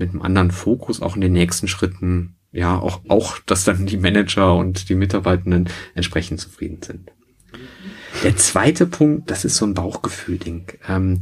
[0.00, 3.98] mit einem anderen Fokus auch in den nächsten Schritten, ja, auch, auch, dass dann die
[3.98, 7.12] Manager und die Mitarbeitenden entsprechend zufrieden sind.
[8.24, 10.72] Der zweite Punkt, das ist so ein Bauchgefühl-Ding.
[10.88, 11.20] Ähm,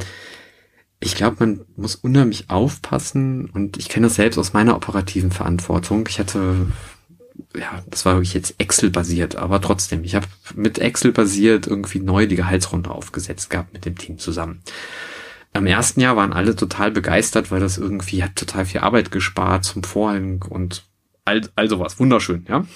[1.01, 6.07] ich glaube, man muss unheimlich aufpassen und ich kenne das selbst aus meiner operativen Verantwortung.
[6.09, 6.67] Ich hatte,
[7.55, 12.27] ja, das war wirklich jetzt Excel-basiert, aber trotzdem, ich habe mit Excel basiert irgendwie neu
[12.27, 14.63] die Gehaltsrunde aufgesetzt gehabt mit dem Team zusammen.
[15.55, 19.65] Im ersten Jahr waren alle total begeistert, weil das irgendwie hat total viel Arbeit gespart
[19.65, 20.85] zum Vorhang und
[21.25, 21.99] all, all sowas.
[21.99, 22.67] Wunderschön, ja.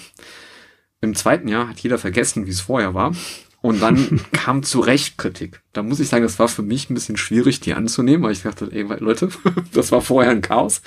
[1.01, 3.13] Im zweiten Jahr hat jeder vergessen, wie es vorher war.
[3.61, 5.61] Und dann kam zu Recht Kritik.
[5.71, 8.43] Da muss ich sagen, das war für mich ein bisschen schwierig, die anzunehmen, weil ich
[8.43, 9.29] dachte, ey, Leute,
[9.73, 10.81] das war vorher ein Chaos.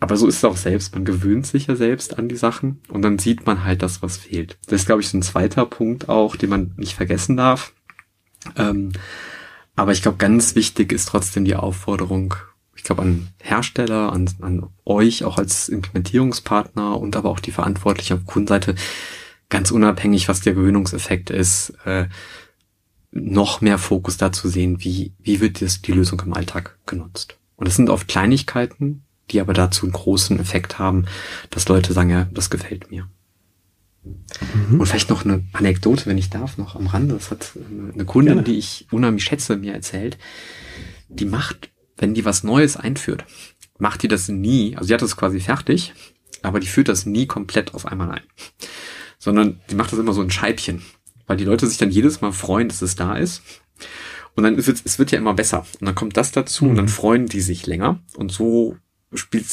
[0.00, 0.94] Aber so ist es auch selbst.
[0.94, 4.16] Man gewöhnt sich ja selbst an die Sachen und dann sieht man halt das, was
[4.16, 4.56] fehlt.
[4.66, 7.74] Das ist, glaube ich, so ein zweiter Punkt auch, den man nicht vergessen darf.
[8.56, 8.92] Ähm,
[9.80, 12.34] aber ich glaube, ganz wichtig ist trotzdem die Aufforderung,
[12.76, 18.12] ich glaube, an Hersteller, an, an euch auch als Implementierungspartner und aber auch die Verantwortliche
[18.12, 18.74] auf Kundenseite,
[19.48, 22.08] ganz unabhängig, was der Gewöhnungseffekt ist, äh,
[23.10, 27.38] noch mehr Fokus dazu sehen, wie, wie wird das, die Lösung im Alltag genutzt.
[27.56, 31.06] Und es sind oft Kleinigkeiten, die aber dazu einen großen Effekt haben,
[31.48, 33.08] dass Leute sagen, ja, das gefällt mir.
[34.02, 34.80] Mhm.
[34.80, 37.14] Und vielleicht noch eine Anekdote, wenn ich darf, noch am Rande.
[37.14, 37.52] Das hat
[37.92, 38.42] eine Kundin, ja.
[38.42, 40.18] die ich unheimlich schätze, mir erzählt.
[41.08, 43.24] Die macht, wenn die was Neues einführt,
[43.78, 45.92] macht die das nie, also sie hat das quasi fertig,
[46.42, 48.22] aber die führt das nie komplett auf einmal ein
[49.20, 50.82] sondern die macht das immer so ein Scheibchen,
[51.28, 53.42] weil die Leute sich dann jedes Mal freuen, dass es da ist.
[54.34, 55.66] Und dann wird es wird ja immer besser.
[55.78, 56.70] Und dann kommt das dazu mhm.
[56.70, 56.90] und dann mhm.
[56.90, 58.00] freuen die sich länger.
[58.16, 58.76] Und so
[59.14, 59.44] spielt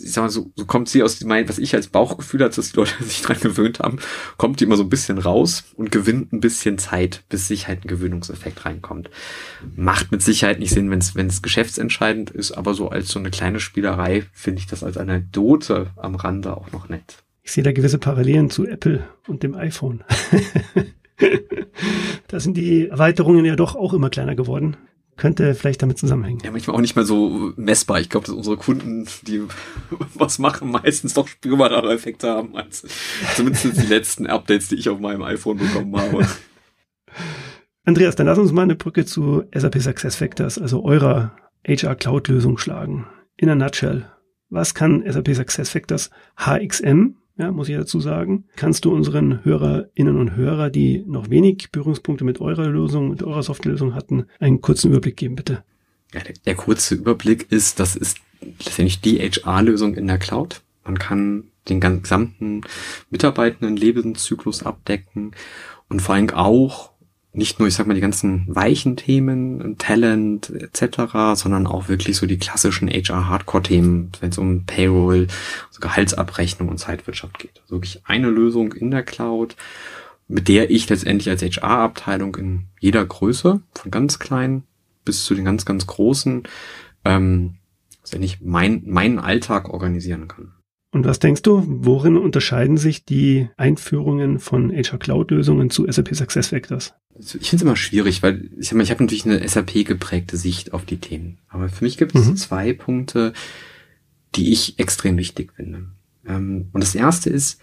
[0.00, 2.72] ich sag mal, so, so kommt sie aus dem, was ich als Bauchgefühl hatte, dass
[2.72, 3.98] die Leute sich dran gewöhnt haben,
[4.36, 7.84] kommt die immer so ein bisschen raus und gewinnt ein bisschen Zeit, bis sich halt
[7.84, 9.10] ein Gewöhnungseffekt reinkommt.
[9.74, 13.18] Macht mit Sicherheit nicht Sinn, wenn es wenn es geschäftsentscheidend ist, aber so als so
[13.18, 17.22] eine kleine Spielerei finde ich das als Anekdote am Rande auch noch nett.
[17.42, 20.02] Ich sehe da gewisse Parallelen zu Apple und dem iPhone.
[22.28, 24.76] da sind die Erweiterungen ja doch auch immer kleiner geworden.
[25.16, 26.40] Könnte vielleicht damit zusammenhängen.
[26.44, 28.00] Ja, manchmal auch nicht mehr so messbar.
[28.00, 29.42] Ich glaube, dass unsere Kunden, die
[30.14, 32.86] was machen, meistens doch spürbarere Effekte haben als
[33.34, 36.26] zumindest die letzten Updates, die ich auf meinem iPhone bekommen habe.
[37.84, 42.58] Andreas, dann lass uns mal eine Brücke zu SAP SuccessFactors, also eurer HR Cloud Lösung
[42.58, 43.06] schlagen.
[43.36, 44.10] In a nutshell.
[44.48, 48.44] Was kann SAP SuccessFactors HXM ja, muss ich dazu sagen.
[48.56, 53.42] Kannst du unseren Hörerinnen und Hörer, die noch wenig Berührungspunkte mit eurer Lösung, mit eurer
[53.42, 55.62] Softwarelösung hatten, einen kurzen Überblick geben, bitte?
[56.14, 60.62] Ja, der, der kurze Überblick ist, das ist letztendlich die HR-Lösung in der Cloud.
[60.84, 62.62] Man kann den gesamten
[63.10, 65.32] Mitarbeitenden Lebenszyklus abdecken
[65.88, 66.92] und vor allem auch
[67.36, 72.26] nicht nur, ich sag mal, die ganzen weichen Themen, Talent etc., sondern auch wirklich so
[72.26, 75.26] die klassischen HR-Hardcore-Themen, wenn es um Payroll,
[75.68, 77.60] also Gehaltsabrechnung und Zeitwirtschaft geht.
[77.62, 79.54] Also wirklich eine Lösung in der Cloud,
[80.28, 84.64] mit der ich letztendlich als HR-Abteilung in jeder Größe, von ganz klein
[85.04, 86.44] bis zu den ganz, ganz großen,
[87.04, 87.56] ähm,
[88.00, 90.52] letztendlich mein, meinen Alltag organisieren kann.
[90.96, 96.16] Und was denkst du, worin unterscheiden sich die Einführungen von HR Cloud Lösungen zu SAP
[96.16, 96.94] SuccessFactors?
[97.18, 100.86] Ich finde es immer schwierig, weil ich habe hab natürlich eine SAP geprägte Sicht auf
[100.86, 101.36] die Themen.
[101.50, 102.36] Aber für mich gibt es mhm.
[102.38, 103.34] zwei Punkte,
[104.36, 105.84] die ich extrem wichtig finde.
[106.26, 107.60] Ähm, und das erste ist,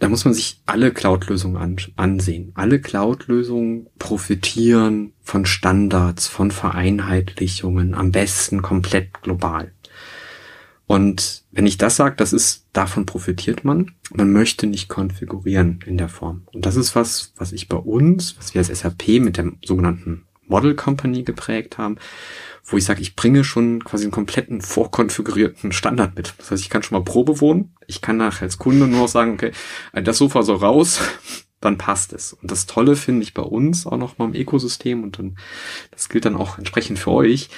[0.00, 2.50] da muss man sich alle Cloud-Lösungen an, ansehen.
[2.54, 9.70] Alle Cloud-Lösungen profitieren von Standards, von Vereinheitlichungen, am besten komplett global.
[10.86, 13.92] Und wenn ich das sage, das ist, davon profitiert man.
[14.14, 16.46] Man möchte nicht konfigurieren in der Form.
[16.52, 20.26] Und das ist was, was ich bei uns, was wir als SAP mit der sogenannten
[20.46, 21.96] Model Company geprägt haben,
[22.64, 26.34] wo ich sage, ich bringe schon quasi einen kompletten vorkonfigurierten Standard mit.
[26.38, 27.74] Das heißt, ich kann schon mal Probe wohnen.
[27.88, 29.50] Ich kann nachher als Kunde nur noch sagen, okay,
[29.92, 31.00] das Sofa soll raus,
[31.60, 32.32] dann passt es.
[32.32, 35.36] Und das Tolle finde ich bei uns auch noch mal im Ökosystem und dann,
[35.90, 37.48] das gilt dann auch entsprechend für euch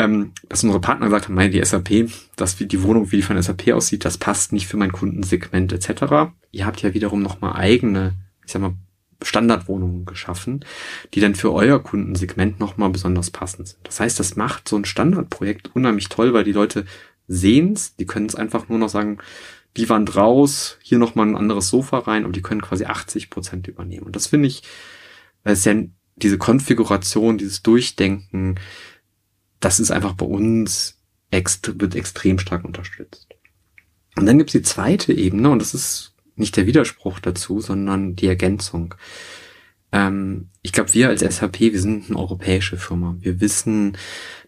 [0.00, 3.22] ähm, dass unsere Partner gesagt haben, meine, die SAP, dass wie die Wohnung, wie die
[3.22, 6.32] von SAP aussieht, das passt nicht für mein Kundensegment etc.
[6.52, 8.14] Ihr habt ja wiederum nochmal eigene,
[8.46, 8.74] ich sag mal,
[9.22, 10.64] Standardwohnungen geschaffen,
[11.12, 13.80] die dann für euer Kundensegment nochmal besonders passend sind.
[13.82, 16.86] Das heißt, das macht so ein Standardprojekt unheimlich toll, weil die Leute
[17.28, 19.18] sehen's, die können es einfach nur noch sagen,
[19.76, 23.68] die Wand raus, hier nochmal ein anderes Sofa rein und die können quasi 80 Prozent
[23.68, 24.06] übernehmen.
[24.06, 24.62] Und das finde ich,
[25.44, 25.74] weil es ja
[26.16, 28.58] diese Konfiguration, dieses Durchdenken,
[29.60, 30.96] das ist einfach bei uns
[31.30, 33.28] ext wird extrem stark unterstützt.
[34.16, 38.26] Und dann gibt's die zweite Ebene, und das ist nicht der Widerspruch dazu, sondern die
[38.26, 38.94] Ergänzung.
[39.92, 43.16] Ähm, ich glaube, wir als SAP, wir sind eine europäische Firma.
[43.20, 43.96] Wir wissen,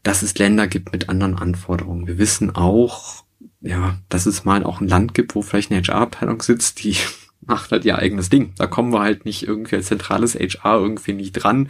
[0.03, 2.07] dass es Länder gibt mit anderen Anforderungen.
[2.07, 3.25] Wir wissen auch,
[3.61, 6.97] ja, dass es mal auch ein Land gibt, wo vielleicht eine HR-Abteilung sitzt, die
[7.41, 8.53] macht halt ihr eigenes Ding.
[8.57, 11.69] Da kommen wir halt nicht irgendwie als zentrales HR irgendwie nicht dran.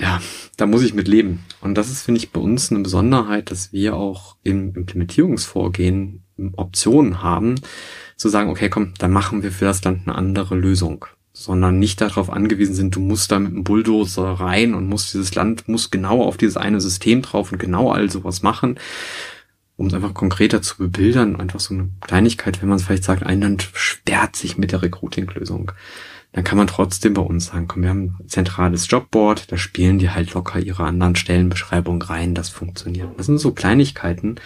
[0.00, 0.20] Ja,
[0.56, 1.44] da muss ich mit leben.
[1.60, 6.22] Und das ist, finde ich, bei uns eine Besonderheit, dass wir auch im Implementierungsvorgehen
[6.56, 7.56] Optionen haben,
[8.16, 11.04] zu sagen, okay, komm, dann machen wir für das Land eine andere Lösung.
[11.32, 15.34] Sondern nicht darauf angewiesen sind, du musst da mit einem Bulldozer rein und musst dieses
[15.34, 18.78] Land muss genau auf dieses eine System drauf und genau all sowas machen,
[19.76, 23.22] um es einfach konkreter zu bebildern, einfach so eine Kleinigkeit, wenn man es vielleicht sagt,
[23.22, 25.70] ein Land sperrt sich mit der Recruiting-Lösung,
[26.32, 29.98] dann kann man trotzdem bei uns sagen, komm, wir haben ein zentrales Jobboard, da spielen
[29.98, 33.10] die halt locker ihre anderen Stellenbeschreibungen rein, das funktioniert.
[33.16, 34.36] Das sind so Kleinigkeiten,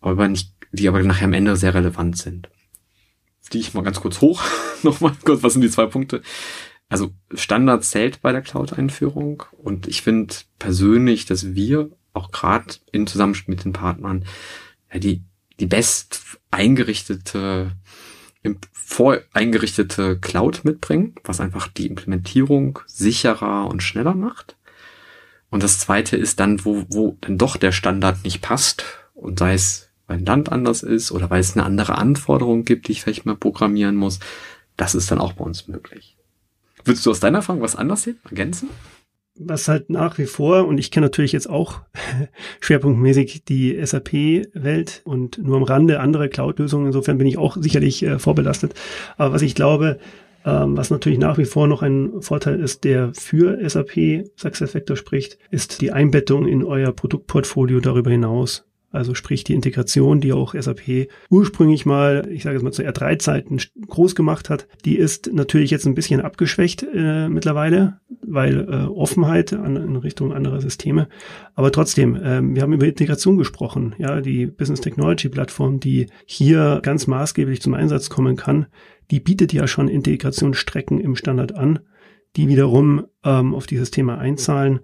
[0.00, 2.48] aber nicht, die aber nachher am Ende sehr relevant sind
[3.52, 4.42] die ich mal ganz kurz hoch.
[4.82, 6.22] Nochmal kurz, was sind die zwei Punkte?
[6.88, 13.06] Also Standard zählt bei der Cloud-Einführung und ich finde persönlich, dass wir auch gerade in
[13.06, 14.24] Zusammenspiel mit den Partnern
[14.92, 15.24] ja, die,
[15.60, 17.72] die best eingerichtete,
[18.72, 24.56] voreingerichtete Cloud mitbringen, was einfach die Implementierung sicherer und schneller macht.
[25.50, 29.54] Und das zweite ist dann, wo, wo dann doch der Standard nicht passt und sei
[29.54, 33.02] es weil ein Land anders ist oder weil es eine andere Anforderung gibt, die ich
[33.02, 34.20] vielleicht mal programmieren muss.
[34.76, 36.16] Das ist dann auch bei uns möglich.
[36.84, 38.68] Würdest du aus deiner Erfahrung was anders sehen, ergänzen?
[39.36, 41.80] Was halt nach wie vor, und ich kenne natürlich jetzt auch
[42.60, 48.18] schwerpunktmäßig die SAP-Welt und nur am Rande andere Cloud-Lösungen, insofern bin ich auch sicherlich äh,
[48.18, 48.74] vorbelastet.
[49.16, 49.98] Aber was ich glaube,
[50.44, 55.38] ähm, was natürlich nach wie vor noch ein Vorteil ist, der für SAP SuccessFactor spricht,
[55.50, 58.64] ist die Einbettung in euer Produktportfolio darüber hinaus.
[58.94, 63.60] Also sprich die Integration, die auch SAP ursprünglich mal, ich sage es mal zu R3-Zeiten
[63.88, 69.52] groß gemacht hat, die ist natürlich jetzt ein bisschen abgeschwächt äh, mittlerweile, weil äh, Offenheit
[69.52, 71.08] an, in Richtung anderer Systeme.
[71.54, 73.94] Aber trotzdem, äh, wir haben über Integration gesprochen.
[73.98, 78.66] Ja, die Business Technology Plattform, die hier ganz maßgeblich zum Einsatz kommen kann,
[79.10, 81.80] die bietet ja schon Integrationsstrecken im Standard an,
[82.36, 84.80] die wiederum ähm, auf dieses Thema einzahlen.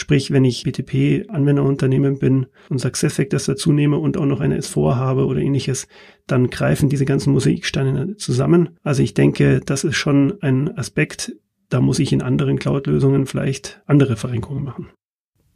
[0.00, 5.26] Sprich, wenn ich BTP-Anwenderunternehmen bin und SuccessFactors dazu nehme und auch noch eine S4 habe
[5.26, 5.88] oder ähnliches,
[6.26, 8.70] dann greifen diese ganzen Mosaiksteine zusammen.
[8.82, 11.34] Also ich denke, das ist schon ein Aspekt,
[11.68, 14.88] da muss ich in anderen Cloud-Lösungen vielleicht andere Verrenkungen machen.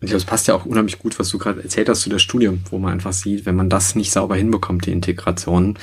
[0.01, 2.19] Ich glaube, es passt ja auch unheimlich gut, was du gerade erzählt hast zu der
[2.19, 5.79] Studie, wo man einfach sieht, wenn man das nicht sauber hinbekommt, die Integration,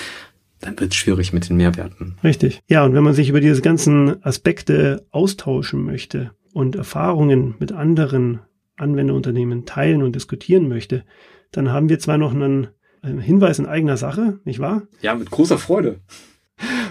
[0.59, 2.19] dann wird es schwierig mit den Mehrwerten.
[2.23, 2.59] Richtig.
[2.67, 8.41] Ja, und wenn man sich über diese ganzen Aspekte austauschen möchte und Erfahrungen mit anderen
[8.81, 11.03] Anwenderunternehmen teilen und diskutieren möchte,
[11.51, 12.69] dann haben wir zwar noch einen
[13.03, 14.83] Hinweis in eigener Sache, nicht wahr?
[15.01, 15.99] Ja, mit großer Freude.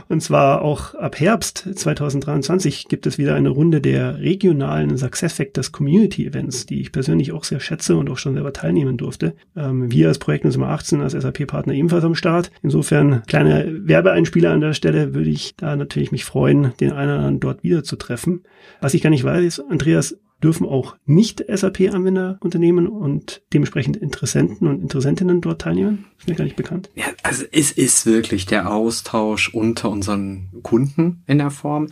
[0.08, 6.26] Und zwar auch ab Herbst 2023 gibt es wieder eine Runde der regionalen SuccessFactors Community
[6.26, 9.36] Events, die ich persönlich auch sehr schätze und auch schon selber teilnehmen durfte.
[9.56, 12.50] Ähm, wir als Projekt Nummer 18 als SAP-Partner ebenfalls am Start.
[12.62, 17.18] Insofern kleine Werbeeinspieler an der Stelle würde ich da natürlich mich freuen, den einen oder
[17.18, 18.42] anderen dort wieder zu treffen.
[18.80, 25.40] Was ich gar nicht weiß, Andreas, dürfen auch nicht SAP-Anwenderunternehmen und dementsprechend Interessenten und Interessentinnen
[25.40, 26.06] dort teilnehmen?
[26.18, 26.90] Ist mir gar nicht bekannt.
[26.94, 31.88] Ja, also es ist wirklich der Austausch unter unseren Kunden in der Form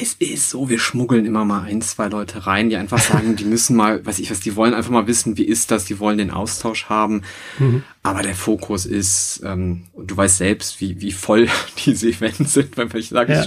[0.00, 3.44] es ist so, wir schmuggeln immer mal ein, zwei Leute rein, die einfach sagen, die
[3.44, 6.18] müssen mal, weiß ich was, die wollen einfach mal wissen, wie ist das, die wollen
[6.18, 7.22] den Austausch haben.
[7.58, 7.82] Mhm.
[8.02, 11.48] Aber der Fokus ist, ähm, und du weißt selbst, wie, wie voll
[11.84, 13.44] diese Events sind, wenn ich sage, ja,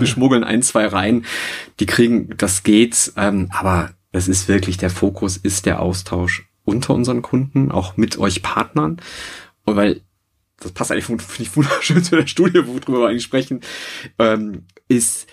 [0.00, 1.24] wir schmuggeln ein, zwei rein,
[1.80, 6.94] die kriegen, das geht, ähm, aber das ist wirklich, der Fokus ist der Austausch unter
[6.94, 9.00] unseren Kunden, auch mit euch Partnern.
[9.64, 10.02] Und weil
[10.62, 13.60] das passt eigentlich, finde ich, wunderschön zu der Studie, worüber wir eigentlich sprechen,
[14.18, 15.26] ähm, ist,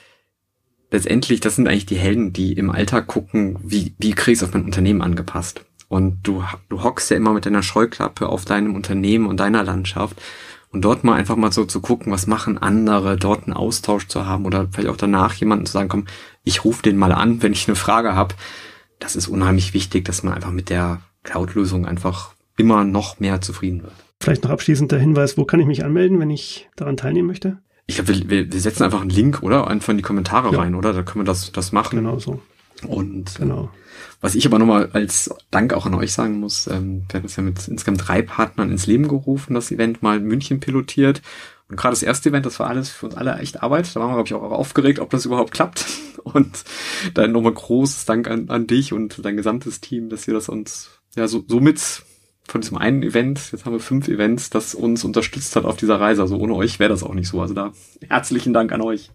[0.92, 4.44] letztendlich, das sind eigentlich die Helden, die im Alltag gucken, wie, wie krieg ich es
[4.44, 5.66] auf mein Unternehmen angepasst.
[5.88, 10.22] Und du, du hockst ja immer mit deiner Scheuklappe auf deinem Unternehmen und deiner Landschaft.
[10.72, 14.28] Und dort mal einfach mal so zu gucken, was machen andere, dort einen Austausch zu
[14.28, 16.06] haben oder vielleicht auch danach jemanden zu sagen, komm,
[16.44, 18.36] ich rufe den mal an, wenn ich eine Frage habe.
[19.00, 23.82] Das ist unheimlich wichtig, dass man einfach mit der Cloud-Lösung einfach immer noch mehr zufrieden
[23.82, 23.94] wird.
[24.22, 27.58] Vielleicht noch abschließender Hinweis, wo kann ich mich anmelden, wenn ich daran teilnehmen möchte?
[27.90, 29.68] Ich glaube, wir, wir setzen einfach einen Link, oder?
[29.68, 30.60] Einfach in die Kommentare ja.
[30.60, 30.94] rein, oder?
[30.94, 31.96] Da können wir das, das machen.
[31.96, 32.40] Genau so.
[32.88, 33.72] Und genau.
[34.22, 37.36] was ich aber nochmal als Dank auch an euch sagen muss, ähm, wir haben es
[37.36, 41.24] ja mit insgesamt drei Partnern ins Leben gerufen, das Event mal in München pilotiert.
[41.68, 43.96] Und gerade das erste Event, das war alles für uns alle echt Arbeit.
[43.96, 45.88] Da waren wir, glaube ich, auch aufgeregt, ob das überhaupt klappt.
[46.24, 46.64] Und
[47.16, 51.00] dann nochmal großes Dank an, an dich und dein gesamtes Team, dass ihr das uns
[51.16, 52.04] ja so, so mit
[52.50, 56.00] von diesem einen Event, jetzt haben wir fünf Events, das uns unterstützt hat auf dieser
[56.00, 56.22] Reise.
[56.22, 57.42] Also ohne euch wäre das auch nicht so.
[57.42, 57.72] Also da
[58.08, 59.12] herzlichen Dank an euch.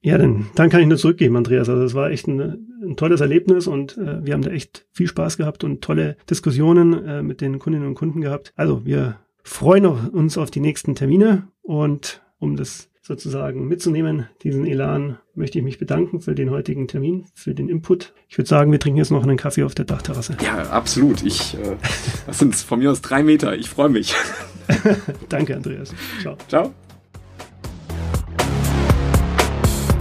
[0.00, 1.68] Ja, dann, dann kann ich nur zurückgeben, Andreas.
[1.68, 5.08] Also es war echt ein, ein tolles Erlebnis und äh, wir haben da echt viel
[5.08, 8.52] Spaß gehabt und tolle Diskussionen äh, mit den Kundinnen und Kunden gehabt.
[8.54, 15.18] Also wir freuen uns auf die nächsten Termine und um das sozusagen mitzunehmen, diesen Elan,
[15.34, 18.12] möchte ich mich bedanken für den heutigen Termin, für den Input.
[18.28, 20.36] Ich würde sagen, wir trinken jetzt noch einen Kaffee auf der Dachterrasse.
[20.44, 21.22] Ja, absolut.
[21.24, 21.76] Ich, äh,
[22.26, 23.56] das sind von mir aus drei Meter.
[23.56, 24.14] Ich freue mich.
[25.30, 25.94] Danke, Andreas.
[26.20, 26.36] Ciao.
[26.48, 26.74] Ciao.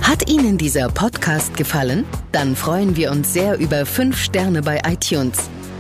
[0.01, 2.03] Hat Ihnen dieser Podcast gefallen?
[2.33, 5.49] Dann freuen wir uns sehr über fünf Sterne bei iTunes.